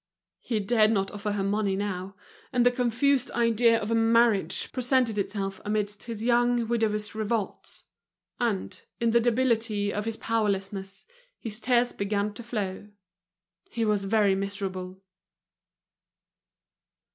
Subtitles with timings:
[0.39, 2.15] He dared not offer her money now;
[2.51, 7.83] and the confused idea of a marriage presented itself amidst his young widower's revolts.
[8.39, 11.05] And, in the debility of his powerlessness,
[11.37, 12.89] his tears began to flow.
[13.69, 15.03] He was very miserable.